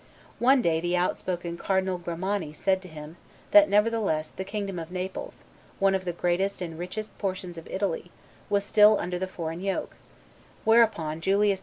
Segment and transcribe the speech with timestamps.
[0.39, 3.17] One day the outspoken Cardinal Grimani said to him
[3.51, 5.43] that, nevertheless, the kingdom of Naples,
[5.77, 8.09] one of the greatest and richest portions of Italy,
[8.49, 9.95] was still under the foreign yoke;
[10.65, 11.59] whereupon Julius II.